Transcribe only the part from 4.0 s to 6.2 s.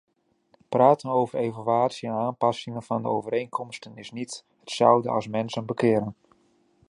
niet hetzelfde als mensen bekeren.